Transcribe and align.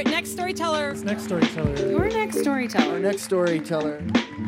Our 0.00 0.04
next 0.04 0.32
storyteller. 0.32 0.94
Next 0.94 1.24
storyteller. 1.24 1.90
Your 1.90 2.08
next 2.08 2.40
storyteller. 2.40 2.94
Our 2.94 3.00
next 3.00 3.20
storyteller. 3.20 4.02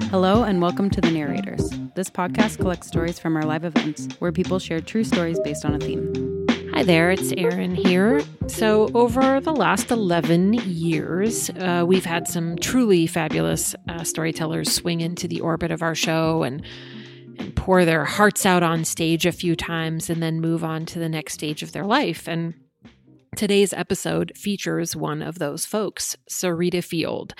Hello 0.04 0.44
and 0.44 0.62
welcome 0.62 0.88
to 0.88 0.98
The 0.98 1.10
Narrators. 1.10 1.68
This 1.94 2.08
podcast 2.08 2.56
collects 2.56 2.86
stories 2.86 3.18
from 3.18 3.36
our 3.36 3.42
live 3.42 3.62
events 3.62 4.08
where 4.18 4.32
people 4.32 4.58
share 4.58 4.80
true 4.80 5.04
stories 5.04 5.38
based 5.44 5.66
on 5.66 5.74
a 5.74 5.78
theme. 5.78 6.46
Hi 6.72 6.82
there, 6.82 7.10
it's 7.10 7.34
Erin 7.36 7.74
here. 7.74 8.22
So, 8.46 8.88
over 8.94 9.40
the 9.40 9.52
last 9.52 9.90
11 9.90 10.54
years, 10.54 11.50
uh, 11.50 11.84
we've 11.86 12.06
had 12.06 12.26
some 12.26 12.56
truly 12.56 13.06
fabulous 13.06 13.74
uh, 13.90 14.04
storytellers 14.04 14.72
swing 14.72 15.02
into 15.02 15.28
the 15.28 15.42
orbit 15.42 15.70
of 15.70 15.82
our 15.82 15.94
show 15.94 16.44
and, 16.44 16.64
and 17.38 17.54
pour 17.56 17.84
their 17.84 18.06
hearts 18.06 18.46
out 18.46 18.62
on 18.62 18.86
stage 18.86 19.26
a 19.26 19.32
few 19.32 19.54
times 19.54 20.08
and 20.08 20.22
then 20.22 20.40
move 20.40 20.64
on 20.64 20.86
to 20.86 20.98
the 20.98 21.10
next 21.10 21.34
stage 21.34 21.62
of 21.62 21.72
their 21.72 21.84
life. 21.84 22.26
And 22.26 22.54
Today's 23.34 23.72
episode 23.72 24.30
features 24.36 24.94
one 24.94 25.22
of 25.22 25.38
those 25.38 25.64
folks, 25.64 26.14
Sarita 26.30 26.84
Field. 26.84 27.34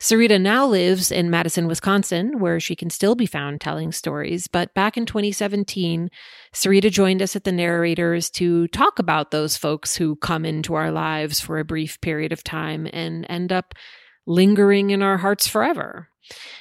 Sarita 0.00 0.40
now 0.40 0.66
lives 0.66 1.12
in 1.12 1.30
Madison, 1.30 1.68
Wisconsin, 1.68 2.40
where 2.40 2.58
she 2.58 2.74
can 2.74 2.90
still 2.90 3.14
be 3.14 3.26
found 3.26 3.60
telling 3.60 3.92
stories. 3.92 4.48
But 4.48 4.74
back 4.74 4.96
in 4.96 5.06
2017, 5.06 6.10
Sarita 6.52 6.90
joined 6.90 7.22
us 7.22 7.36
at 7.36 7.44
the 7.44 7.52
narrators 7.52 8.28
to 8.30 8.66
talk 8.68 8.98
about 8.98 9.30
those 9.30 9.56
folks 9.56 9.96
who 9.96 10.16
come 10.16 10.44
into 10.44 10.74
our 10.74 10.90
lives 10.90 11.38
for 11.38 11.60
a 11.60 11.64
brief 11.64 12.00
period 12.00 12.32
of 12.32 12.42
time 12.42 12.88
and 12.92 13.24
end 13.28 13.52
up 13.52 13.72
lingering 14.26 14.90
in 14.90 15.00
our 15.00 15.18
hearts 15.18 15.46
forever. 15.46 16.08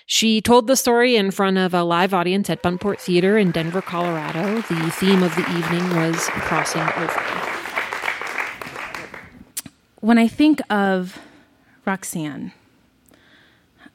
She 0.06 0.41
told 0.41 0.67
the 0.67 0.75
story 0.75 1.16
in 1.16 1.31
front 1.31 1.58
of 1.58 1.73
a 1.73 1.83
live 1.83 2.13
audience 2.13 2.52
at 2.52 2.61
Buntport 2.61 3.02
Theater 3.02 3.36
in 3.36 3.50
Denver, 3.50 3.81
Colorado. 3.81 4.61
The 4.61 4.91
theme 4.91 5.23
of 5.23 5.33
the 5.36 5.58
evening 5.58 5.89
was 5.95 6.16
crossing 6.28 6.83
over 6.83 7.44
when 10.06 10.20
I 10.20 10.28
think 10.28 10.61
of 10.70 11.17
Roxanne, 11.84 12.52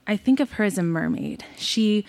I 0.08 0.16
think 0.16 0.40
of 0.40 0.54
her 0.54 0.64
as 0.64 0.76
a 0.76 0.82
mermaid. 0.82 1.44
She 1.56 2.04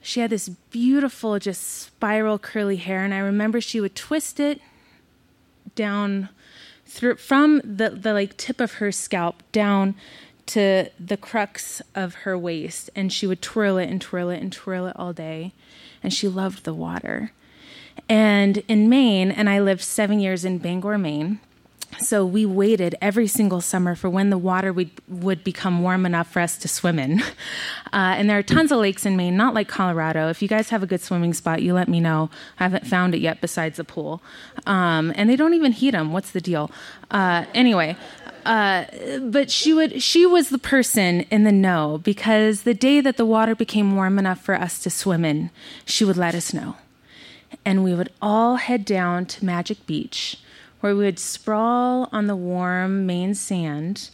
she 0.00 0.20
had 0.20 0.30
this 0.30 0.48
beautiful 0.48 1.38
just 1.38 1.62
spiral 1.62 2.38
curly 2.38 2.76
hair 2.76 3.04
and 3.04 3.12
I 3.12 3.18
remember 3.18 3.60
she 3.60 3.78
would 3.78 3.94
twist 3.94 4.40
it 4.40 4.62
down 5.74 6.30
through 6.86 7.16
from 7.16 7.60
the 7.62 7.90
the 7.90 8.14
like 8.14 8.38
tip 8.38 8.58
of 8.58 8.74
her 8.74 8.90
scalp 8.90 9.42
down 9.52 9.96
to 10.46 10.88
the 10.98 11.18
crux 11.18 11.82
of 11.94 12.14
her 12.24 12.38
waist 12.38 12.88
and 12.96 13.12
she 13.12 13.26
would 13.26 13.42
twirl 13.42 13.76
it 13.76 13.90
and 13.90 14.00
twirl 14.00 14.30
it 14.30 14.40
and 14.40 14.50
twirl 14.50 14.86
it 14.86 14.96
all 14.96 15.12
day 15.12 15.52
and 16.02 16.14
she 16.14 16.26
loved 16.26 16.64
the 16.64 16.72
water. 16.72 17.32
And 18.08 18.58
in 18.66 18.88
Maine, 18.88 19.30
and 19.30 19.50
I 19.50 19.58
lived 19.58 19.82
7 19.82 20.20
years 20.20 20.44
in 20.44 20.58
Bangor, 20.58 20.96
Maine, 20.96 21.40
so 22.00 22.24
we 22.24 22.44
waited 22.46 22.94
every 23.00 23.26
single 23.26 23.60
summer 23.60 23.94
for 23.94 24.10
when 24.10 24.30
the 24.30 24.38
water 24.38 24.72
would, 24.72 24.90
would 25.08 25.42
become 25.44 25.82
warm 25.82 26.06
enough 26.06 26.30
for 26.30 26.40
us 26.40 26.56
to 26.58 26.68
swim 26.68 26.98
in. 26.98 27.22
Uh, 27.92 28.14
and 28.18 28.28
there 28.28 28.36
are 28.36 28.42
tons 28.42 28.70
of 28.72 28.78
lakes 28.78 29.06
in 29.06 29.16
Maine, 29.16 29.36
not 29.36 29.54
like 29.54 29.68
Colorado. 29.68 30.28
If 30.28 30.42
you 30.42 30.48
guys 30.48 30.68
have 30.68 30.82
a 30.82 30.86
good 30.86 31.00
swimming 31.00 31.32
spot, 31.32 31.62
you 31.62 31.72
let 31.72 31.88
me 31.88 31.98
know. 31.98 32.28
I 32.58 32.64
haven't 32.64 32.86
found 32.86 33.14
it 33.14 33.20
yet 33.20 33.40
besides 33.40 33.78
the 33.78 33.84
pool. 33.84 34.20
Um, 34.66 35.14
and 35.16 35.30
they 35.30 35.36
don't 35.36 35.54
even 35.54 35.72
heat 35.72 35.92
them. 35.92 36.12
What's 36.12 36.32
the 36.32 36.40
deal? 36.40 36.70
Uh, 37.10 37.46
anyway. 37.54 37.96
Uh, 38.44 38.84
but 39.22 39.50
she 39.50 39.72
would 39.72 40.02
she 40.02 40.26
was 40.26 40.50
the 40.50 40.58
person 40.58 41.22
in 41.30 41.44
the 41.44 41.52
know 41.52 41.98
because 42.04 42.62
the 42.62 42.74
day 42.74 43.00
that 43.00 43.16
the 43.16 43.24
water 43.24 43.54
became 43.54 43.96
warm 43.96 44.18
enough 44.18 44.40
for 44.40 44.54
us 44.54 44.78
to 44.80 44.90
swim 44.90 45.24
in, 45.24 45.50
she 45.84 46.04
would 46.04 46.16
let 46.16 46.34
us 46.34 46.52
know. 46.52 46.76
And 47.64 47.82
we 47.82 47.94
would 47.94 48.12
all 48.20 48.56
head 48.56 48.84
down 48.84 49.26
to 49.26 49.44
Magic 49.44 49.86
Beach 49.86 50.38
where 50.86 50.94
we 50.94 51.02
would 51.02 51.18
sprawl 51.18 52.08
on 52.12 52.28
the 52.28 52.36
warm 52.36 53.06
Maine 53.06 53.34
sand, 53.34 54.10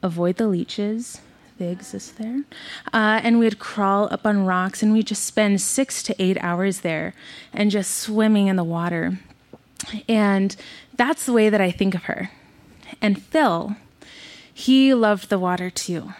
avoid 0.00 0.36
the 0.36 0.46
leeches. 0.46 1.20
They 1.58 1.72
exist 1.72 2.18
there. 2.18 2.44
Uh, 2.92 3.20
and 3.24 3.40
we'd 3.40 3.58
crawl 3.58 4.06
up 4.12 4.24
on 4.24 4.46
rocks 4.46 4.80
and 4.80 4.92
we'd 4.92 5.08
just 5.08 5.24
spend 5.24 5.60
six 5.60 6.04
to 6.04 6.22
eight 6.22 6.38
hours 6.40 6.82
there 6.82 7.14
and 7.52 7.68
just 7.68 7.98
swimming 7.98 8.46
in 8.46 8.54
the 8.54 8.62
water. 8.62 9.18
And 10.08 10.54
that's 10.96 11.26
the 11.26 11.32
way 11.32 11.50
that 11.50 11.60
I 11.60 11.72
think 11.72 11.96
of 11.96 12.04
her. 12.04 12.30
And 13.02 13.20
Phil, 13.20 13.74
he 14.52 14.94
loved 14.94 15.30
the 15.30 15.38
water 15.40 15.68
too 15.68 16.12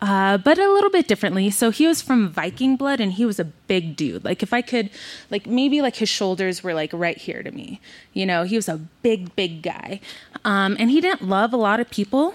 uh, 0.00 0.38
but 0.38 0.58
a 0.58 0.72
little 0.72 0.90
bit 0.90 1.08
differently. 1.08 1.50
So 1.50 1.70
he 1.70 1.86
was 1.86 2.02
from 2.02 2.28
Viking 2.28 2.76
blood, 2.76 3.00
and 3.00 3.12
he 3.12 3.24
was 3.24 3.38
a 3.38 3.44
big 3.44 3.96
dude. 3.96 4.24
Like 4.24 4.42
if 4.42 4.52
I 4.52 4.62
could, 4.62 4.90
like 5.30 5.46
maybe 5.46 5.82
like 5.82 5.96
his 5.96 6.08
shoulders 6.08 6.62
were 6.62 6.74
like 6.74 6.90
right 6.92 7.16
here 7.16 7.42
to 7.42 7.50
me. 7.50 7.80
You 8.12 8.26
know, 8.26 8.44
he 8.44 8.56
was 8.56 8.68
a 8.68 8.78
big, 9.02 9.34
big 9.36 9.62
guy, 9.62 10.00
um, 10.44 10.76
and 10.78 10.90
he 10.90 11.00
didn't 11.00 11.28
love 11.28 11.52
a 11.52 11.56
lot 11.56 11.80
of 11.80 11.90
people 11.90 12.34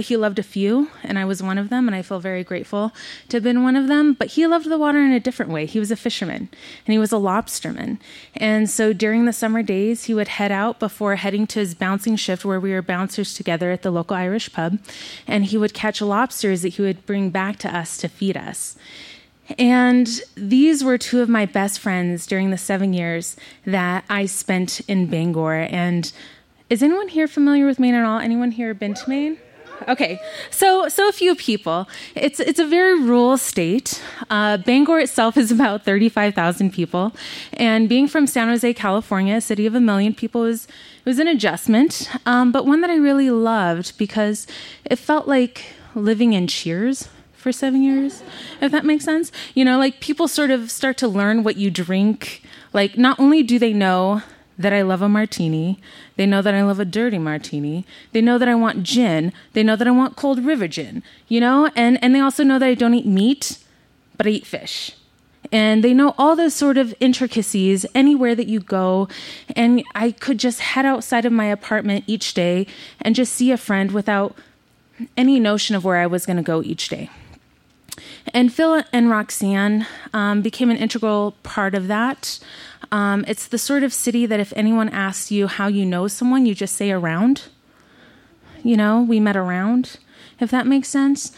but 0.00 0.06
he 0.06 0.16
loved 0.16 0.38
a 0.38 0.42
few, 0.42 0.88
and 1.02 1.18
I 1.18 1.26
was 1.26 1.42
one 1.42 1.58
of 1.58 1.68
them, 1.68 1.86
and 1.86 1.94
I 1.94 2.00
feel 2.00 2.20
very 2.20 2.42
grateful 2.42 2.94
to 3.28 3.36
have 3.36 3.44
been 3.44 3.62
one 3.62 3.76
of 3.76 3.86
them. 3.86 4.14
But 4.14 4.28
he 4.28 4.46
loved 4.46 4.70
the 4.70 4.78
water 4.78 4.98
in 4.98 5.12
a 5.12 5.20
different 5.20 5.52
way. 5.52 5.66
He 5.66 5.78
was 5.78 5.90
a 5.90 5.94
fisherman, 5.96 6.48
and 6.86 6.92
he 6.94 6.98
was 6.98 7.12
a 7.12 7.16
lobsterman. 7.16 7.98
And 8.34 8.70
so 8.70 8.94
during 8.94 9.26
the 9.26 9.34
summer 9.34 9.62
days, 9.62 10.04
he 10.04 10.14
would 10.14 10.28
head 10.28 10.50
out 10.50 10.80
before 10.80 11.16
heading 11.16 11.46
to 11.48 11.58
his 11.58 11.74
bouncing 11.74 12.16
shift, 12.16 12.46
where 12.46 12.58
we 12.58 12.72
were 12.72 12.80
bouncers 12.80 13.34
together 13.34 13.72
at 13.72 13.82
the 13.82 13.90
local 13.90 14.16
Irish 14.16 14.50
pub, 14.50 14.78
and 15.26 15.44
he 15.44 15.58
would 15.58 15.74
catch 15.74 16.00
lobsters 16.00 16.62
that 16.62 16.76
he 16.76 16.80
would 16.80 17.04
bring 17.04 17.28
back 17.28 17.58
to 17.58 17.76
us 17.76 17.98
to 17.98 18.08
feed 18.08 18.38
us. 18.38 18.78
And 19.58 20.08
these 20.34 20.82
were 20.82 20.96
two 20.96 21.20
of 21.20 21.28
my 21.28 21.44
best 21.44 21.78
friends 21.78 22.26
during 22.26 22.52
the 22.52 22.56
seven 22.56 22.94
years 22.94 23.36
that 23.66 24.06
I 24.08 24.24
spent 24.24 24.80
in 24.88 25.08
Bangor. 25.08 25.68
And 25.70 26.10
is 26.70 26.82
anyone 26.82 27.08
here 27.08 27.28
familiar 27.28 27.66
with 27.66 27.78
Maine 27.78 27.96
at 27.96 28.06
all? 28.06 28.18
Anyone 28.18 28.52
here 28.52 28.72
been 28.72 28.94
to 28.94 29.06
Maine? 29.06 29.36
Okay, 29.88 30.20
so 30.50 30.88
so 30.88 31.08
a 31.08 31.12
few 31.12 31.34
people. 31.34 31.88
It's 32.14 32.38
it's 32.40 32.58
a 32.58 32.66
very 32.66 32.98
rural 33.00 33.38
state. 33.38 34.02
Uh, 34.28 34.58
Bangor 34.58 35.00
itself 35.00 35.36
is 35.36 35.50
about 35.50 35.84
thirty 35.84 36.08
five 36.08 36.34
thousand 36.34 36.72
people, 36.72 37.12
and 37.54 37.88
being 37.88 38.06
from 38.06 38.26
San 38.26 38.48
Jose, 38.48 38.74
California, 38.74 39.36
a 39.36 39.40
city 39.40 39.66
of 39.66 39.74
a 39.74 39.80
million 39.80 40.14
people, 40.14 40.42
was 40.42 40.68
was 41.04 41.18
an 41.18 41.28
adjustment, 41.28 42.10
um, 42.26 42.52
but 42.52 42.66
one 42.66 42.82
that 42.82 42.90
I 42.90 42.96
really 42.96 43.30
loved 43.30 43.96
because 43.96 44.46
it 44.84 44.96
felt 44.96 45.26
like 45.26 45.64
living 45.94 46.34
in 46.34 46.46
Cheers 46.46 47.08
for 47.32 47.52
seven 47.52 47.82
years, 47.82 48.22
if 48.60 48.70
that 48.70 48.84
makes 48.84 49.04
sense. 49.04 49.32
You 49.54 49.64
know, 49.64 49.78
like 49.78 50.00
people 50.00 50.28
sort 50.28 50.50
of 50.50 50.70
start 50.70 50.98
to 50.98 51.08
learn 51.08 51.42
what 51.42 51.56
you 51.56 51.70
drink. 51.70 52.42
Like 52.72 52.98
not 52.98 53.18
only 53.18 53.42
do 53.42 53.58
they 53.58 53.72
know 53.72 54.22
that 54.60 54.72
I 54.72 54.82
love 54.82 55.02
a 55.02 55.08
martini. 55.08 55.80
They 56.16 56.26
know 56.26 56.42
that 56.42 56.54
I 56.54 56.62
love 56.62 56.78
a 56.78 56.84
dirty 56.84 57.18
martini. 57.18 57.86
They 58.12 58.20
know 58.20 58.38
that 58.38 58.48
I 58.48 58.54
want 58.54 58.82
gin. 58.82 59.32
They 59.54 59.62
know 59.62 59.76
that 59.76 59.88
I 59.88 59.90
want 59.90 60.16
cold 60.16 60.44
river 60.44 60.68
gin, 60.68 61.02
you 61.28 61.40
know? 61.40 61.70
And, 61.74 62.02
and 62.02 62.14
they 62.14 62.20
also 62.20 62.44
know 62.44 62.58
that 62.58 62.66
I 62.66 62.74
don't 62.74 62.94
eat 62.94 63.06
meat, 63.06 63.58
but 64.16 64.26
I 64.26 64.30
eat 64.30 64.46
fish. 64.46 64.92
And 65.50 65.82
they 65.82 65.94
know 65.94 66.14
all 66.18 66.36
those 66.36 66.54
sort 66.54 66.76
of 66.78 66.94
intricacies 67.00 67.86
anywhere 67.94 68.34
that 68.34 68.46
you 68.46 68.60
go. 68.60 69.08
And 69.56 69.82
I 69.94 70.12
could 70.12 70.38
just 70.38 70.60
head 70.60 70.84
outside 70.84 71.24
of 71.24 71.32
my 71.32 71.46
apartment 71.46 72.04
each 72.06 72.34
day 72.34 72.66
and 73.00 73.14
just 73.14 73.32
see 73.32 73.50
a 73.50 73.56
friend 73.56 73.90
without 73.92 74.36
any 75.16 75.40
notion 75.40 75.74
of 75.74 75.84
where 75.84 75.96
I 75.96 76.06
was 76.06 76.26
going 76.26 76.36
to 76.36 76.42
go 76.42 76.62
each 76.62 76.88
day. 76.88 77.08
And 78.32 78.52
Phil 78.52 78.84
and 78.92 79.10
Roxanne 79.10 79.86
um, 80.12 80.42
became 80.42 80.70
an 80.70 80.76
integral 80.76 81.32
part 81.42 81.74
of 81.74 81.88
that. 81.88 82.38
Um, 82.92 83.24
it's 83.28 83.46
the 83.46 83.58
sort 83.58 83.82
of 83.82 83.92
city 83.92 84.26
that 84.26 84.40
if 84.40 84.52
anyone 84.56 84.88
asks 84.88 85.30
you 85.30 85.46
how 85.46 85.68
you 85.68 85.86
know 85.86 86.08
someone, 86.08 86.46
you 86.46 86.54
just 86.54 86.76
say 86.76 86.90
around. 86.90 87.44
You 88.62 88.76
know, 88.76 89.00
we 89.00 89.20
met 89.20 89.36
around, 89.36 89.98
if 90.38 90.50
that 90.50 90.66
makes 90.66 90.88
sense. 90.88 91.32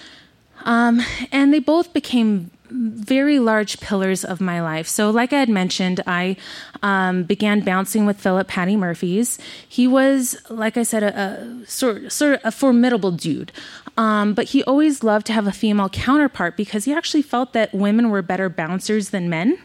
Um, 0.64 1.02
and 1.30 1.52
they 1.52 1.58
both 1.58 1.92
became 1.92 2.50
very 2.72 3.38
large 3.38 3.80
pillars 3.80 4.24
of 4.24 4.40
my 4.40 4.62
life. 4.62 4.88
So, 4.88 5.10
like 5.10 5.32
I 5.32 5.38
had 5.38 5.48
mentioned, 5.48 6.00
I 6.06 6.36
um, 6.82 7.24
began 7.24 7.60
bouncing 7.60 8.06
with 8.06 8.18
Philip 8.18 8.48
Patty 8.48 8.76
Murphy's. 8.76 9.38
He 9.68 9.86
was, 9.86 10.36
like 10.48 10.76
I 10.76 10.82
said, 10.82 11.02
a, 11.02 11.18
a 11.18 11.66
sort 11.66 12.10
sort 12.10 12.34
of 12.34 12.40
a 12.44 12.50
formidable 12.50 13.10
dude. 13.10 13.52
Um, 13.96 14.32
but 14.32 14.46
he 14.46 14.64
always 14.64 15.04
loved 15.04 15.26
to 15.26 15.32
have 15.34 15.46
a 15.46 15.52
female 15.52 15.90
counterpart 15.90 16.56
because 16.56 16.86
he 16.86 16.94
actually 16.94 17.22
felt 17.22 17.52
that 17.52 17.74
women 17.74 18.08
were 18.08 18.22
better 18.22 18.48
bouncers 18.48 19.10
than 19.10 19.28
men. 19.28 19.58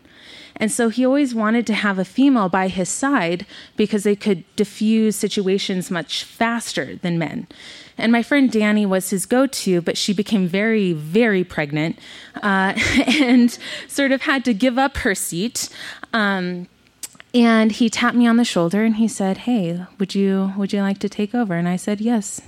And 0.59 0.71
so 0.71 0.89
he 0.89 1.05
always 1.05 1.33
wanted 1.35 1.67
to 1.67 1.73
have 1.73 1.99
a 1.99 2.05
female 2.05 2.49
by 2.49 2.67
his 2.67 2.89
side 2.89 3.45
because 3.75 4.03
they 4.03 4.15
could 4.15 4.43
diffuse 4.55 5.15
situations 5.15 5.91
much 5.91 6.23
faster 6.23 6.95
than 6.97 7.19
men. 7.19 7.47
And 7.97 8.11
my 8.11 8.23
friend 8.23 8.51
Danny 8.51 8.85
was 8.85 9.09
his 9.09 9.25
go 9.25 9.47
to, 9.47 9.81
but 9.81 9.97
she 9.97 10.13
became 10.13 10.47
very, 10.47 10.93
very 10.93 11.43
pregnant 11.43 11.97
uh, 12.41 12.73
and 13.19 13.57
sort 13.87 14.11
of 14.11 14.23
had 14.23 14.43
to 14.45 14.53
give 14.53 14.77
up 14.77 14.97
her 14.97 15.15
seat. 15.15 15.69
Um, 16.13 16.67
and 17.33 17.71
he 17.71 17.89
tapped 17.89 18.15
me 18.15 18.27
on 18.27 18.37
the 18.37 18.45
shoulder 18.45 18.83
and 18.83 18.95
he 18.95 19.07
said, 19.07 19.39
"Hey, 19.39 19.85
would 19.99 20.15
you 20.15 20.53
would 20.57 20.73
you 20.73 20.81
like 20.81 20.99
to 20.99 21.09
take 21.09 21.35
over?" 21.35 21.55
And 21.55 21.67
I 21.67 21.75
said, 21.75 21.99
"Yes, 22.01 22.41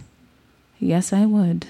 yes, 0.79 1.11
I 1.11 1.25
would." 1.25 1.67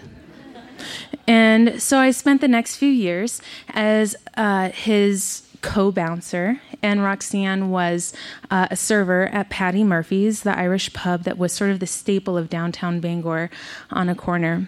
And 1.27 1.81
so 1.81 1.99
I 1.99 2.11
spent 2.11 2.41
the 2.41 2.47
next 2.47 2.77
few 2.77 2.89
years 2.89 3.41
as 3.69 4.15
uh, 4.37 4.69
his 4.69 5.43
co 5.61 5.91
bouncer, 5.91 6.61
and 6.81 7.03
Roxanne 7.03 7.69
was 7.69 8.13
uh, 8.49 8.67
a 8.71 8.75
server 8.75 9.27
at 9.27 9.49
Patty 9.49 9.83
Murphy's, 9.83 10.43
the 10.43 10.57
Irish 10.57 10.93
pub 10.93 11.23
that 11.23 11.37
was 11.37 11.53
sort 11.53 11.71
of 11.71 11.79
the 11.79 11.87
staple 11.87 12.37
of 12.37 12.49
downtown 12.49 12.99
Bangor 12.99 13.49
on 13.91 14.09
a 14.09 14.15
corner. 14.15 14.67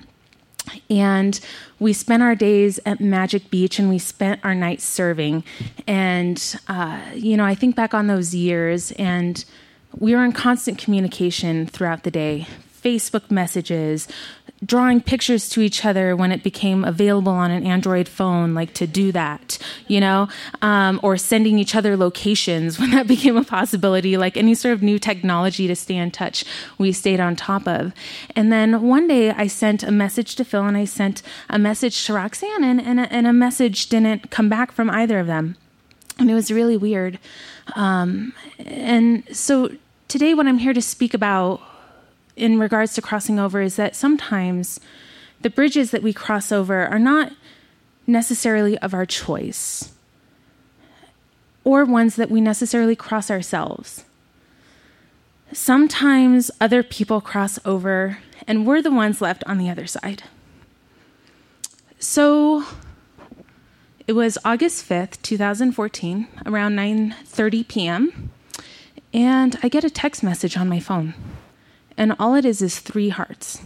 And 0.89 1.39
we 1.79 1.93
spent 1.93 2.21
our 2.21 2.35
days 2.35 2.79
at 2.85 2.99
Magic 2.99 3.49
Beach 3.49 3.79
and 3.79 3.89
we 3.89 3.97
spent 3.97 4.41
our 4.43 4.53
nights 4.53 4.83
serving. 4.83 5.43
And, 5.88 6.55
uh, 6.67 7.01
you 7.15 7.35
know, 7.35 7.45
I 7.45 7.55
think 7.55 7.75
back 7.75 7.93
on 7.93 8.07
those 8.07 8.35
years 8.35 8.91
and 8.93 9.43
we 9.97 10.15
were 10.15 10.23
in 10.23 10.31
constant 10.31 10.77
communication 10.77 11.65
throughout 11.65 12.03
the 12.03 12.11
day 12.11 12.47
Facebook 12.81 13.29
messages, 13.29 14.07
drawing 14.63 15.01
pictures 15.01 15.49
to 15.49 15.61
each 15.61 15.83
other 15.85 16.15
when 16.15 16.31
it 16.31 16.43
became 16.43 16.83
available 16.83 17.31
on 17.31 17.49
an 17.49 17.65
Android 17.65 18.07
phone, 18.07 18.53
like 18.53 18.73
to 18.75 18.85
do 18.85 19.11
that, 19.11 19.57
you 19.87 19.99
know, 19.99 20.27
um, 20.61 20.99
or 21.01 21.17
sending 21.17 21.57
each 21.57 21.75
other 21.75 21.97
locations 21.97 22.79
when 22.79 22.91
that 22.91 23.07
became 23.07 23.37
a 23.37 23.43
possibility, 23.43 24.17
like 24.17 24.37
any 24.37 24.53
sort 24.53 24.73
of 24.73 24.83
new 24.83 24.99
technology 24.99 25.67
to 25.67 25.75
stay 25.75 25.95
in 25.95 26.11
touch, 26.11 26.45
we 26.77 26.91
stayed 26.91 27.19
on 27.19 27.35
top 27.35 27.67
of. 27.67 27.91
And 28.35 28.51
then 28.51 28.81
one 28.81 29.07
day 29.07 29.31
I 29.31 29.47
sent 29.47 29.83
a 29.83 29.91
message 29.91 30.35
to 30.35 30.45
Phil 30.45 30.65
and 30.65 30.77
I 30.77 30.85
sent 30.85 31.23
a 31.49 31.57
message 31.57 32.05
to 32.05 32.13
Roxanne, 32.13 32.63
and, 32.63 32.79
and, 32.81 32.99
a, 32.99 33.11
and 33.11 33.25
a 33.25 33.33
message 33.33 33.87
didn't 33.87 34.29
come 34.29 34.49
back 34.49 34.71
from 34.71 34.89
either 34.89 35.19
of 35.19 35.27
them. 35.27 35.57
And 36.19 36.29
it 36.29 36.35
was 36.35 36.51
really 36.51 36.77
weird. 36.77 37.17
Um, 37.75 38.33
and 38.59 39.23
so 39.35 39.71
today, 40.07 40.33
what 40.33 40.45
I'm 40.45 40.59
here 40.59 40.73
to 40.73 40.81
speak 40.81 41.13
about 41.13 41.61
in 42.35 42.59
regards 42.59 42.93
to 42.93 43.01
crossing 43.01 43.39
over 43.39 43.61
is 43.61 43.75
that 43.75 43.95
sometimes 43.95 44.79
the 45.41 45.49
bridges 45.49 45.91
that 45.91 46.03
we 46.03 46.13
cross 46.13 46.51
over 46.51 46.85
are 46.85 46.99
not 46.99 47.31
necessarily 48.07 48.77
of 48.79 48.93
our 48.93 49.05
choice 49.05 49.93
or 51.63 51.85
ones 51.85 52.15
that 52.15 52.31
we 52.31 52.41
necessarily 52.41 52.95
cross 52.95 53.29
ourselves. 53.29 54.05
Sometimes 55.53 56.49
other 56.59 56.81
people 56.81 57.21
cross 57.21 57.59
over 57.65 58.19
and 58.47 58.65
we're 58.65 58.81
the 58.81 58.91
ones 58.91 59.21
left 59.21 59.43
on 59.45 59.57
the 59.57 59.69
other 59.69 59.85
side. 59.85 60.23
So 61.99 62.65
it 64.07 64.13
was 64.13 64.37
August 64.43 64.89
5th, 64.89 65.21
2014, 65.21 66.27
around 66.45 66.75
9:30 66.75 67.67
p.m., 67.67 68.31
and 69.13 69.57
I 69.61 69.69
get 69.69 69.83
a 69.83 69.89
text 69.89 70.23
message 70.23 70.57
on 70.57 70.67
my 70.67 70.79
phone 70.79 71.13
and 72.01 72.15
all 72.18 72.33
it 72.33 72.45
is 72.45 72.63
is 72.63 72.80
three 72.80 73.09
hearts. 73.09 73.62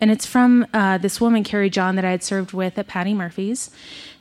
And 0.00 0.10
it's 0.10 0.26
from 0.26 0.66
uh, 0.74 0.98
this 0.98 1.20
woman, 1.20 1.44
Carrie 1.44 1.70
John, 1.70 1.94
that 1.94 2.04
I 2.04 2.10
had 2.10 2.24
served 2.24 2.52
with 2.52 2.76
at 2.76 2.88
Patty 2.88 3.14
Murphy's. 3.14 3.70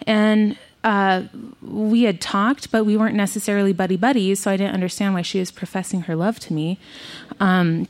And 0.05 0.55
uh, 0.83 1.23
we 1.63 2.03
had 2.03 2.21
talked, 2.21 2.71
but 2.71 2.83
we 2.83 2.95
weren't 2.95 3.15
necessarily 3.15 3.73
buddy 3.73 3.97
buddies, 3.97 4.39
so 4.39 4.51
I 4.51 4.57
didn't 4.57 4.75
understand 4.75 5.15
why 5.15 5.23
she 5.23 5.39
was 5.39 5.49
professing 5.49 6.01
her 6.01 6.15
love 6.15 6.39
to 6.41 6.53
me. 6.53 6.77
Um, 7.39 7.87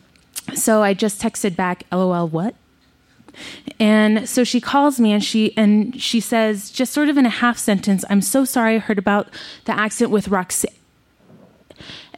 so 0.56 0.82
I 0.82 0.94
just 0.94 1.22
texted 1.22 1.58
back, 1.58 1.84
"LOL, 1.92 2.30
what?" 2.30 2.56
And 3.82 4.30
so 4.30 4.46
she 4.46 4.62
calls 4.62 4.98
me 4.98 5.12
and 5.12 5.22
she 5.22 5.56
and 5.58 6.02
she 6.02 6.22
says, 6.22 6.72
just 6.72 6.94
sort 6.94 7.10
of 7.10 7.18
in 7.18 7.26
a 7.26 7.30
half 7.30 7.58
sentence, 7.58 8.06
"I'm 8.10 8.22
so 8.22 8.46
sorry 8.46 8.76
I 8.76 8.80
heard 8.80 8.98
about 8.98 9.28
the 9.66 9.78
accident 9.78 10.12
with 10.12 10.30
Roxanne." 10.30 10.72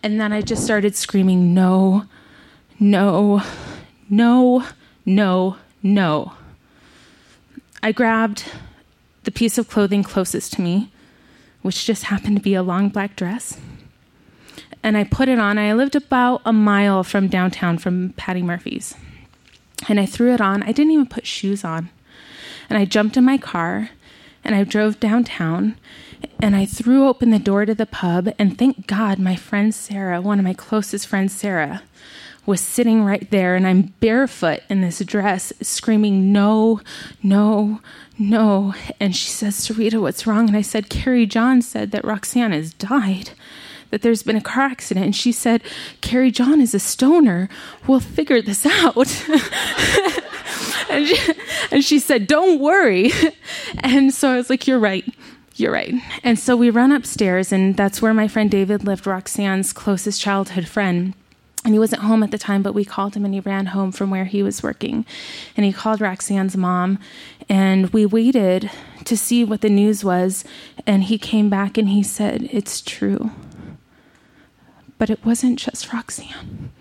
And 0.03 0.21
then 0.21 0.31
I 0.31 0.41
just 0.41 0.63
started 0.63 0.95
screaming, 0.95 1.55
"No, 1.55 2.05
no, 2.79 3.41
no, 4.09 4.65
no, 5.05 5.57
no. 5.81 6.33
I 7.81 7.91
grabbed 7.91 8.45
the 9.23 9.31
piece 9.31 9.57
of 9.57 9.69
clothing 9.69 10.03
closest 10.03 10.53
to 10.53 10.61
me, 10.61 10.91
which 11.61 11.85
just 11.85 12.03
happened 12.03 12.37
to 12.37 12.43
be 12.43 12.55
a 12.55 12.63
long 12.63 12.89
black 12.89 13.15
dress, 13.15 13.59
and 14.83 14.97
I 14.97 15.05
put 15.05 15.29
it 15.29 15.39
on. 15.39 15.57
I 15.57 15.73
lived 15.73 15.95
about 15.95 16.41
a 16.45 16.51
mile 16.51 17.03
from 17.03 17.29
downtown 17.29 17.77
from 17.77 18.13
Patty 18.17 18.41
Murphy's. 18.41 18.95
And 19.87 19.99
I 19.99 20.05
threw 20.05 20.33
it 20.33 20.41
on. 20.41 20.61
I 20.63 20.73
didn't 20.73 20.91
even 20.91 21.05
put 21.07 21.25
shoes 21.25 21.63
on. 21.63 21.89
And 22.69 22.77
I 22.77 22.85
jumped 22.85 23.15
in 23.15 23.23
my 23.23 23.37
car 23.37 23.89
and 24.43 24.53
I 24.53 24.63
drove 24.65 24.99
downtown 24.99 25.77
and 26.41 26.55
I 26.55 26.65
threw 26.65 27.07
open 27.07 27.29
the 27.29 27.39
door 27.39 27.65
to 27.65 27.73
the 27.73 27.85
pub. 27.85 28.29
And 28.37 28.57
thank 28.57 28.85
God 28.85 29.19
my 29.19 29.37
friend 29.37 29.73
Sarah, 29.73 30.21
one 30.21 30.39
of 30.39 30.45
my 30.45 30.53
closest 30.53 31.07
friends, 31.07 31.33
Sarah, 31.33 31.83
was 32.45 32.61
sitting 32.61 33.03
right 33.03 33.29
there, 33.31 33.55
and 33.55 33.65
I'm 33.65 33.93
barefoot 33.99 34.61
in 34.69 34.81
this 34.81 34.99
dress, 34.99 35.53
screaming, 35.61 36.31
No, 36.31 36.81
no, 37.21 37.79
no. 38.17 38.73
And 38.99 39.15
she 39.15 39.29
says, 39.29 39.55
Sarita, 39.55 40.01
what's 40.01 40.27
wrong? 40.27 40.47
And 40.49 40.57
I 40.57 40.61
said, 40.61 40.89
Carrie 40.89 41.25
John 41.25 41.61
said 41.61 41.91
that 41.91 42.03
Roxanne 42.03 42.51
has 42.51 42.73
died, 42.73 43.31
that 43.91 44.01
there's 44.01 44.23
been 44.23 44.35
a 44.35 44.41
car 44.41 44.65
accident. 44.65 45.05
And 45.05 45.15
she 45.15 45.31
said, 45.31 45.61
Carrie 46.01 46.31
John 46.31 46.59
is 46.59 46.73
a 46.73 46.79
stoner. 46.79 47.47
We'll 47.87 48.01
figure 48.01 48.41
this 48.41 48.65
out. 48.69 48.97
and, 50.89 51.07
she, 51.07 51.33
and 51.71 51.83
she 51.83 51.99
said, 51.99 52.27
Don't 52.27 52.59
worry. 52.59 53.11
And 53.79 54.13
so 54.13 54.29
I 54.29 54.35
was 54.37 54.49
like, 54.49 54.67
You're 54.67 54.79
right. 54.79 55.05
You're 55.55 55.71
right. 55.71 55.93
And 56.23 56.39
so 56.39 56.57
we 56.57 56.71
run 56.71 56.91
upstairs, 56.91 57.51
and 57.51 57.77
that's 57.77 58.01
where 58.01 58.13
my 58.13 58.27
friend 58.27 58.49
David 58.49 58.83
lived, 58.83 59.05
Roxanne's 59.05 59.71
closest 59.71 60.19
childhood 60.19 60.67
friend 60.67 61.13
and 61.65 61.73
he 61.73 61.79
wasn't 61.79 62.01
home 62.01 62.23
at 62.23 62.31
the 62.31 62.37
time, 62.37 62.61
but 62.61 62.73
we 62.73 62.83
called 62.83 63.15
him 63.15 63.23
and 63.23 63.33
he 63.33 63.39
ran 63.39 63.67
home 63.67 63.91
from 63.91 64.09
where 64.09 64.25
he 64.25 64.43
was 64.43 64.61
working. 64.61 65.05
And 65.55 65.65
he 65.65 65.71
called 65.71 66.01
Roxanne's 66.01 66.57
mom, 66.57 66.99
and 67.47 67.89
we 67.91 68.05
waited 68.05 68.69
to 69.05 69.15
see 69.15 69.45
what 69.45 69.61
the 69.61 69.69
news 69.69 70.03
was. 70.03 70.43
And 70.85 71.05
he 71.05 71.17
came 71.17 71.49
back 71.49 71.77
and 71.77 71.89
he 71.89 72.03
said, 72.03 72.49
It's 72.51 72.81
true. 72.81 73.31
But 74.97 75.09
it 75.09 75.25
wasn't 75.25 75.59
just 75.59 75.93
Roxanne. 75.93 76.71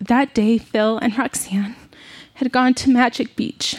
That 0.00 0.34
day, 0.34 0.58
Phil 0.58 0.98
and 0.98 1.16
Roxanne 1.16 1.76
had 2.34 2.52
gone 2.52 2.74
to 2.74 2.90
Magic 2.90 3.36
Beach 3.36 3.76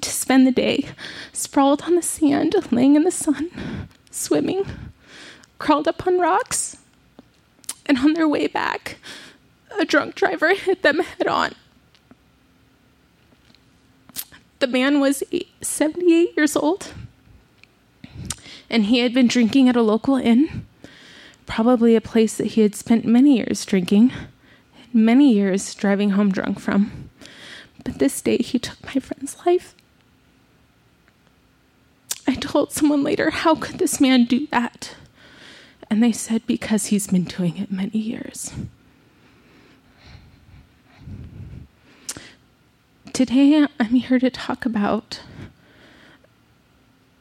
to 0.00 0.10
spend 0.10 0.46
the 0.46 0.52
day 0.52 0.88
sprawled 1.32 1.82
on 1.82 1.94
the 1.94 2.02
sand, 2.02 2.54
laying 2.70 2.96
in 2.96 3.04
the 3.04 3.10
sun, 3.10 3.50
swimming, 4.10 4.64
crawled 5.58 5.88
up 5.88 6.06
on 6.06 6.18
rocks 6.18 6.75
and 7.86 7.98
on 7.98 8.12
their 8.12 8.28
way 8.28 8.46
back, 8.46 8.98
a 9.78 9.84
drunk 9.84 10.14
driver 10.14 10.54
hit 10.54 10.82
them 10.82 11.00
head 11.00 11.26
on. 11.26 11.52
The 14.58 14.66
man 14.66 15.00
was 15.00 15.22
78 15.60 16.36
years 16.36 16.56
old, 16.56 16.92
and 18.70 18.86
he 18.86 19.00
had 19.00 19.12
been 19.12 19.28
drinking 19.28 19.68
at 19.68 19.76
a 19.76 19.82
local 19.82 20.16
inn, 20.16 20.66
probably 21.44 21.94
a 21.94 22.00
place 22.00 22.36
that 22.36 22.48
he 22.48 22.62
had 22.62 22.74
spent 22.74 23.04
many 23.04 23.36
years 23.36 23.64
drinking, 23.64 24.12
many 24.92 25.32
years 25.32 25.74
driving 25.74 26.10
home 26.10 26.32
drunk 26.32 26.58
from. 26.58 27.10
But 27.84 27.98
this 27.98 28.20
day, 28.20 28.38
he 28.38 28.58
took 28.58 28.82
my 28.84 29.00
friend's 29.00 29.36
life. 29.46 29.74
I 32.26 32.34
told 32.34 32.72
someone 32.72 33.04
later, 33.04 33.30
how 33.30 33.54
could 33.54 33.78
this 33.78 34.00
man 34.00 34.24
do 34.24 34.46
that? 34.48 34.96
And 35.88 36.02
they 36.02 36.12
said, 36.12 36.46
because 36.46 36.86
he's 36.86 37.06
been 37.06 37.24
doing 37.24 37.56
it 37.58 37.70
many 37.70 37.98
years. 37.98 38.52
Today, 43.12 43.66
I'm 43.80 43.94
here 43.94 44.18
to 44.18 44.28
talk 44.28 44.66
about 44.66 45.20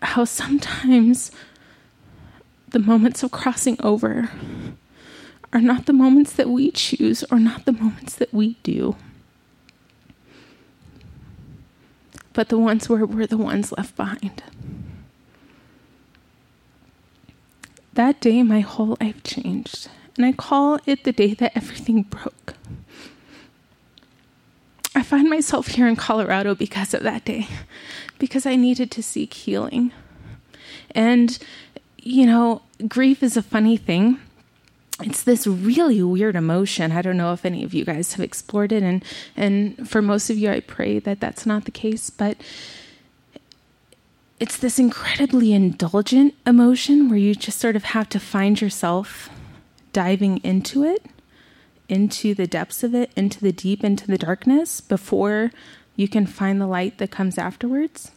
how 0.01 0.25
sometimes 0.25 1.31
the 2.69 2.79
moments 2.79 3.24
of 3.24 3.31
crossing 3.31 3.77
over 3.81 4.29
are 5.53 5.62
not 5.62 5.86
the 5.86 5.93
moments 5.93 6.34
that 6.34 6.50
we 6.50 6.72
choose 6.72 7.24
or 7.31 7.39
not 7.39 7.63
the 7.65 7.72
moments 7.72 8.15
that 8.15 8.34
we 8.34 8.55
do, 8.63 8.98
but 12.34 12.50
the 12.50 12.60
ones 12.60 12.89
where 12.89 13.05
we're 13.05 13.25
the 13.25 13.38
ones 13.38 13.72
left 13.77 13.95
behind. 13.95 14.43
That 17.96 18.20
day, 18.20 18.44
my 18.44 18.60
whole 18.60 18.98
life 19.02 19.24
changed, 19.24 19.90
and 20.18 20.25
I 20.25 20.34
call 20.34 20.80
it 20.86 21.04
the 21.06 21.12
day 21.12 21.34
that 21.34 21.54
everything 21.56 22.04
broke. 22.04 22.54
I 24.94 25.02
find 25.02 25.30
myself 25.30 25.68
here 25.68 25.88
in 25.88 25.96
Colorado 25.96 26.56
because 26.56 26.94
of 26.94 27.04
that 27.04 27.25
day, 27.25 27.48
because 28.20 28.46
I 28.46 28.56
needed 28.56 28.92
to 28.92 29.04
seek 29.04 29.34
healing. 29.34 29.92
And, 30.92 31.38
you 31.98 32.25
know, 32.25 32.62
grief 32.88 33.24
is 33.24 33.38
a 33.38 33.42
funny 33.42 33.78
thing. 33.78 34.20
It's 35.02 35.24
this 35.24 35.46
really 35.46 36.02
weird 36.02 36.36
emotion. 36.36 36.92
I 36.94 37.02
don't 37.02 37.18
know 37.18 37.34
if 37.34 37.46
any 37.46 37.64
of 37.64 37.74
you 37.74 37.84
guys 37.84 38.14
have 38.14 38.24
explored 38.24 38.72
it, 38.72 38.84
and 38.84 39.04
and 39.36 39.90
for 39.90 40.02
most 40.02 40.30
of 40.30 40.38
you, 40.38 40.50
I 40.50 40.62
pray 40.62 41.00
that 41.00 41.20
that's 41.20 41.46
not 41.46 41.66
the 41.66 41.72
case. 41.72 42.10
But 42.10 42.38
it's 44.39 44.58
this 44.58 44.80
incredibly 44.80 45.54
indulgent 45.54 46.36
emotion 46.46 47.10
where 47.10 47.18
you 47.18 47.36
just 47.36 47.60
sort 47.60 47.75
of 47.75 47.86
have 47.86 48.10
to 48.10 48.20
find 48.20 48.60
yourself 48.60 49.30
diving 49.94 50.39
into 50.44 50.84
it, 50.84 51.06
into 51.88 52.36
the 52.36 52.48
depths 52.48 52.84
of 52.84 52.94
it, 52.94 53.12
into 53.15 53.39
the 53.39 53.54
deep, 53.54 53.84
into 53.84 54.08
the 54.08 54.18
darkness 54.18 54.82
before 54.82 55.51
you 55.96 56.08
can 56.10 56.25
find 56.25 56.60
the 56.60 56.68
light 56.68 56.98
that 56.98 57.12
comes 57.12 57.38
afterwards. 57.38 58.12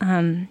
Um, 0.00 0.48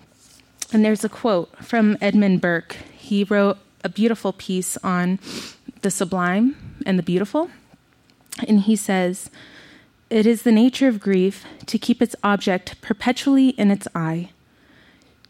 and 0.72 0.86
there's 0.86 1.04
a 1.04 1.10
quote 1.10 1.64
from 1.64 1.98
Edmund 2.00 2.40
Burke. 2.40 2.78
He 2.98 3.26
wrote 3.26 3.58
a 3.84 3.90
beautiful 3.90 4.32
piece 4.32 4.78
on 4.78 5.20
the 5.82 5.92
sublime 5.92 6.80
and 6.86 6.98
the 6.98 7.04
beautiful. 7.04 7.50
And 8.48 8.62
he 8.62 8.78
says, 8.78 9.30
It 10.10 10.26
is 10.26 10.44
the 10.44 10.52
nature 10.52 10.88
of 10.88 11.02
grief 11.02 11.46
to 11.66 11.78
keep 11.78 12.02
its 12.02 12.16
object 12.24 12.80
perpetually 12.82 13.50
in 13.50 13.70
its 13.70 13.88
eye 13.94 14.30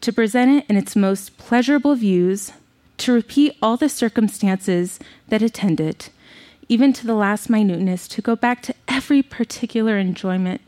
to 0.00 0.12
present 0.12 0.50
it 0.50 0.66
in 0.68 0.76
its 0.76 0.94
most 0.94 1.36
pleasurable 1.38 1.94
views, 1.94 2.52
to 2.98 3.12
repeat 3.12 3.56
all 3.62 3.76
the 3.76 3.88
circumstances 3.88 4.98
that 5.28 5.42
attend 5.42 5.80
it, 5.80 6.10
even 6.68 6.92
to 6.92 7.06
the 7.06 7.14
last 7.14 7.48
minuteness, 7.48 8.08
to 8.08 8.22
go 8.22 8.36
back 8.36 8.62
to 8.62 8.74
every 8.86 9.22
particular 9.22 9.98
enjoyment, 9.98 10.60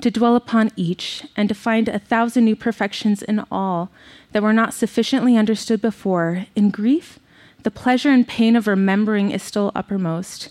to 0.00 0.10
dwell 0.10 0.36
upon 0.36 0.70
each, 0.76 1.26
and 1.36 1.48
to 1.48 1.54
find 1.54 1.88
a 1.88 1.98
thousand 1.98 2.44
new 2.44 2.56
perfections 2.56 3.22
in 3.22 3.44
all 3.50 3.90
that 4.32 4.42
were 4.42 4.52
not 4.52 4.74
sufficiently 4.74 5.36
understood 5.36 5.80
before. 5.80 6.46
In 6.54 6.70
grief, 6.70 7.18
the 7.62 7.70
pleasure 7.70 8.10
and 8.10 8.26
pain 8.26 8.56
of 8.56 8.66
remembering 8.66 9.30
is 9.30 9.42
still 9.42 9.72
uppermost, 9.74 10.50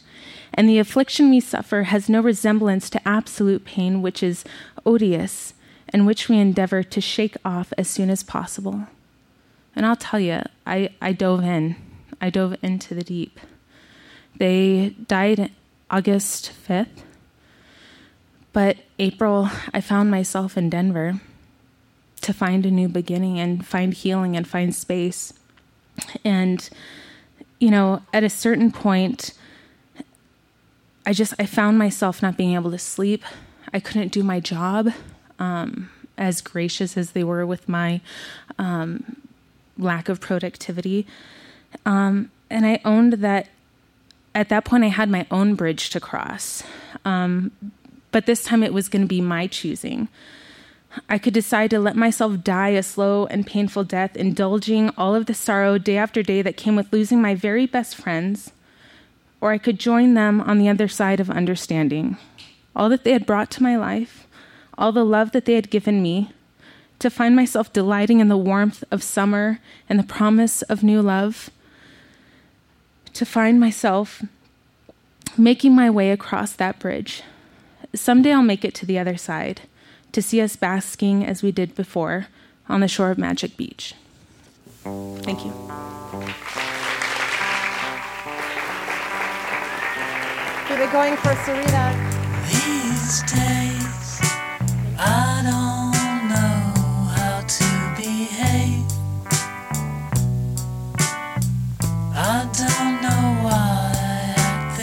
and 0.54 0.68
the 0.68 0.80
affliction 0.80 1.30
we 1.30 1.40
suffer 1.40 1.84
has 1.84 2.10
no 2.10 2.22
resemblance 2.22 2.90
to 2.90 3.08
absolute 3.08 3.66
pain, 3.66 4.02
which 4.02 4.22
is 4.22 4.44
odious 4.86 5.54
and 5.92 6.06
which 6.06 6.30
we 6.30 6.38
endeavor 6.38 6.84
to 6.84 7.02
shake 7.02 7.36
off 7.44 7.74
as 7.78 7.88
soon 7.88 8.10
as 8.10 8.24
possible. 8.24 8.88
And 9.76 9.86
I'll 9.86 9.96
tell 9.96 10.20
you, 10.20 10.42
I, 10.66 10.90
I 11.02 11.14
dove 11.14 11.44
in. 11.44 11.76
I 12.22 12.30
dove 12.30 12.56
into 12.62 12.94
the 12.94 13.04
deep. 13.04 13.40
They 14.38 14.96
died 15.08 15.52
August 15.90 16.52
5th, 16.68 17.04
but 18.54 18.78
April, 18.98 19.50
I 19.74 19.82
found 19.82 20.12
myself 20.12 20.58
in 20.58 20.70
Denver 20.70 21.20
to 22.22 22.34
find 22.34 22.66
a 22.66 22.72
new 22.72 22.88
beginning 22.88 23.40
and 23.40 23.66
find 23.66 23.94
healing 23.94 24.36
and 24.36 24.48
find 24.48 24.74
space. 24.76 25.34
And, 26.24 26.70
you 27.60 27.72
know, 27.72 28.02
at 28.14 28.24
a 28.24 28.30
certain 28.30 28.72
point, 28.72 29.34
I 31.06 31.14
just 31.14 31.34
I 31.40 31.46
found 31.46 31.78
myself 31.78 32.22
not 32.22 32.38
being 32.38 32.54
able 32.54 32.72
to 32.72 32.78
sleep. 32.78 33.24
I 33.74 33.80
couldn't 33.80 34.12
do 34.12 34.24
my 34.24 34.40
job 34.40 34.92
um, 35.40 35.90
as 36.18 36.42
gracious 36.42 36.98
as 36.98 37.12
they 37.12 37.24
were 37.24 37.46
with 37.46 37.68
my 37.68 38.02
um, 38.58 39.18
lack 39.78 40.10
of 40.10 40.20
productivity. 40.20 41.08
Um, 41.86 42.32
and 42.50 42.66
I 42.66 42.82
owned 42.86 43.14
that 43.14 43.48
at 44.36 44.50
that 44.50 44.66
point 44.66 44.84
I 44.84 44.88
had 44.88 45.10
my 45.10 45.26
own 45.32 45.56
bridge 45.56 45.90
to 45.92 46.00
cross. 46.00 46.64
Um, 47.06 47.52
but 48.12 48.26
this 48.26 48.44
time 48.44 48.64
it 48.64 48.74
was 48.74 48.90
going 48.90 49.04
to 49.04 49.08
be 49.08 49.22
my 49.22 49.48
choosing. 49.48 50.08
I 51.08 51.20
could 51.20 51.34
decide 51.34 51.70
to 51.70 51.80
let 51.80 51.96
myself 51.96 52.44
die 52.44 52.70
a 52.70 52.82
slow 52.82 53.28
and 53.28 53.46
painful 53.46 53.84
death, 53.84 54.16
indulging 54.16 54.90
all 54.98 55.14
of 55.14 55.28
the 55.28 55.36
sorrow 55.36 55.78
day 55.78 55.98
after 55.98 56.24
day 56.24 56.42
that 56.42 56.58
came 56.58 56.76
with 56.76 56.92
losing 56.92 57.22
my 57.22 57.36
very 57.36 57.68
best 57.68 57.96
friends, 57.96 58.52
or 59.40 59.52
I 59.52 59.60
could 59.60 59.80
join 59.80 60.16
them 60.16 60.42
on 60.42 60.58
the 60.58 60.68
other 60.68 60.88
side 60.88 61.20
of 61.20 61.30
understanding. 61.30 62.18
All 62.76 62.90
that 62.90 63.04
they 63.04 63.14
had 63.14 63.28
brought 63.28 63.52
to 63.52 63.64
my 63.64 63.78
life, 63.78 64.28
all 64.80 64.92
the 64.94 65.06
love 65.06 65.34
that 65.34 65.46
they 65.46 65.54
had 65.54 65.70
given 65.70 66.02
me, 66.02 66.32
to 66.98 67.10
find 67.10 67.36
myself 67.36 67.72
delighting 67.72 68.20
in 68.20 68.30
the 68.30 68.38
warmth 68.38 68.84
of 68.90 69.04
summer 69.04 69.60
and 69.88 70.00
the 70.00 70.04
promise 70.04 70.62
of 70.64 70.82
new 70.82 71.02
love, 71.02 71.50
to 73.14 73.26
find 73.26 73.60
myself 73.60 74.24
making 75.38 75.76
my 75.76 75.90
way 75.90 76.12
across 76.12 76.54
that 76.54 76.80
bridge. 76.80 77.24
Someday 77.94 78.32
I'll 78.32 78.42
make 78.42 78.64
it 78.64 78.74
to 78.76 78.86
the 78.86 78.98
other 78.98 79.18
side 79.18 79.62
to 80.14 80.22
see 80.22 80.42
us 80.42 80.56
basking 80.56 81.26
as 81.26 81.44
we 81.44 81.52
did 81.52 81.76
before 81.76 82.28
on 82.68 82.80
the 82.80 82.88
shore 82.88 83.12
of 83.12 83.18
Magic 83.18 83.58
Beach. 83.58 83.94
Thank 84.84 85.46
you. 85.46 85.52
Keep 90.68 90.80
it 90.80 90.92
going 90.92 91.18
for 91.18 91.34
Sarita. 91.44 92.10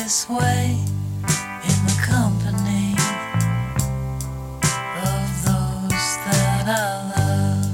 This 0.06 0.28
way 0.28 0.78
in 1.64 1.78
the 1.84 1.98
company 2.00 2.94
of 5.02 5.26
those 5.44 6.06
that 6.22 6.68
I 6.68 6.78
love. 7.16 7.66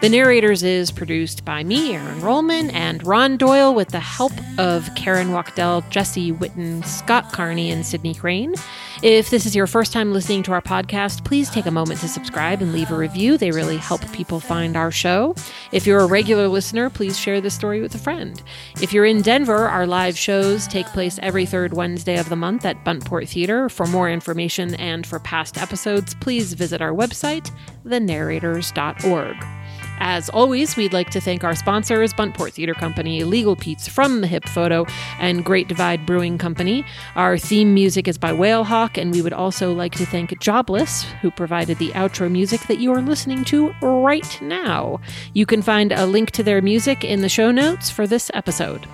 The 0.00 0.08
Narrators 0.08 0.64
is 0.64 0.90
produced 0.90 1.44
by 1.44 1.62
me, 1.62 1.94
Erin 1.94 2.20
Rollman, 2.20 2.74
and 2.74 3.06
Ron 3.06 3.36
Doyle 3.36 3.72
with 3.72 3.90
the 3.90 4.00
help 4.00 4.32
of 4.58 4.92
Karen 4.96 5.28
Wachtell, 5.28 5.88
Jesse 5.90 6.32
Witten, 6.32 6.84
Scott 6.84 7.30
Carney, 7.30 7.70
and 7.70 7.86
Sydney 7.86 8.16
Crane. 8.16 8.56
If 9.00 9.30
this 9.30 9.46
is 9.46 9.54
your 9.54 9.68
first 9.68 9.92
time 9.92 10.12
listening 10.12 10.42
to 10.44 10.52
our 10.52 10.60
podcast, 10.60 11.24
please 11.24 11.48
take 11.50 11.66
a 11.66 11.70
moment 11.70 12.00
to 12.00 12.08
subscribe 12.08 12.60
and 12.60 12.72
leave 12.72 12.90
a 12.90 12.96
review. 12.96 13.38
They 13.38 13.52
really 13.52 13.76
help 13.76 14.00
people 14.10 14.40
find 14.40 14.76
our 14.76 14.90
show. 14.90 15.36
If 15.70 15.86
you're 15.86 16.00
a 16.00 16.06
regular 16.06 16.48
listener, 16.48 16.90
please 16.90 17.16
share 17.16 17.40
this 17.40 17.54
story 17.54 17.80
with 17.80 17.94
a 17.94 17.98
friend. 17.98 18.42
If 18.82 18.92
you're 18.92 19.04
in 19.04 19.22
Denver, 19.22 19.68
our 19.68 19.86
live 19.86 20.18
shows 20.18 20.66
take 20.66 20.86
place 20.86 21.20
every 21.22 21.46
third 21.46 21.74
Wednesday 21.74 22.18
of 22.18 22.28
the 22.28 22.34
month 22.34 22.64
at 22.64 22.84
Buntport 22.84 23.28
Theater. 23.28 23.68
For 23.68 23.86
more 23.86 24.10
information 24.10 24.74
and 24.74 25.06
for 25.06 25.20
past 25.20 25.58
episodes, 25.58 26.16
please 26.16 26.54
visit 26.54 26.82
our 26.82 26.92
website, 26.92 27.52
thenarrators.org. 27.86 29.57
As 30.00 30.28
always, 30.28 30.76
we'd 30.76 30.92
like 30.92 31.10
to 31.10 31.20
thank 31.20 31.44
our 31.44 31.54
sponsors, 31.54 32.12
Buntport 32.12 32.52
Theater 32.52 32.74
Company, 32.74 33.20
Illegal 33.20 33.56
Pete's 33.56 33.88
from 33.88 34.20
the 34.20 34.26
Hip 34.26 34.48
Photo, 34.48 34.86
and 35.18 35.44
Great 35.44 35.68
Divide 35.68 36.06
Brewing 36.06 36.38
Company. 36.38 36.84
Our 37.16 37.36
theme 37.38 37.74
music 37.74 38.06
is 38.06 38.18
by 38.18 38.32
Whalehawk, 38.32 38.96
and 38.96 39.12
we 39.12 39.22
would 39.22 39.32
also 39.32 39.72
like 39.72 39.92
to 39.96 40.06
thank 40.06 40.38
Jobless, 40.40 41.02
who 41.20 41.30
provided 41.30 41.78
the 41.78 41.90
outro 41.90 42.30
music 42.30 42.60
that 42.62 42.78
you 42.78 42.92
are 42.92 43.02
listening 43.02 43.44
to 43.46 43.74
right 43.82 44.40
now. 44.40 45.00
You 45.34 45.46
can 45.46 45.62
find 45.62 45.92
a 45.92 46.06
link 46.06 46.30
to 46.32 46.42
their 46.42 46.62
music 46.62 47.04
in 47.04 47.20
the 47.20 47.28
show 47.28 47.50
notes 47.50 47.90
for 47.90 48.06
this 48.06 48.30
episode. 48.34 48.86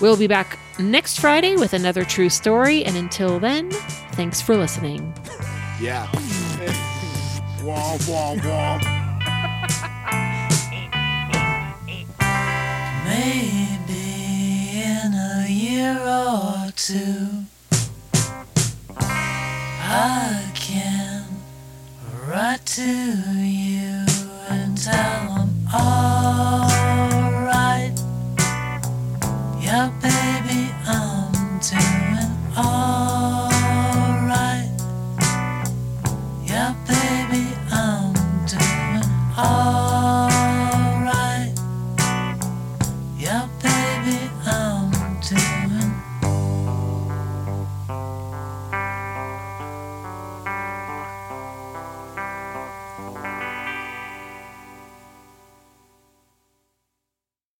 We'll 0.00 0.16
be 0.16 0.26
back 0.26 0.58
next 0.78 1.20
Friday 1.20 1.56
with 1.56 1.72
another 1.72 2.04
true 2.04 2.28
story, 2.28 2.84
and 2.84 2.96
until 2.96 3.38
then, 3.38 3.70
thanks 4.12 4.40
for 4.40 4.56
listening. 4.56 5.14
Yeah. 5.80 6.06
womp, 7.62 8.00
womp, 8.08 8.40
womp. 8.40 9.01
Maybe 13.12 14.08
in 14.90 15.12
a 15.12 15.46
year 15.46 15.98
or 16.00 16.72
two, 16.74 17.44
I 18.96 20.50
can 20.54 21.26
write 22.26 22.64
to 22.78 22.90
you 23.36 24.06
and 24.48 24.78
tell 24.78 25.22
'em 25.40 25.50
alright. 25.74 27.12
Yeah, 29.60 29.90
baby. 30.00 30.61